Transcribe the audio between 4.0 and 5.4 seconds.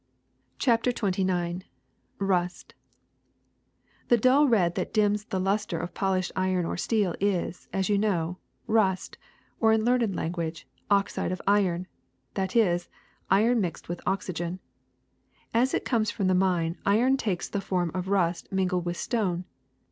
THE dull red that dims the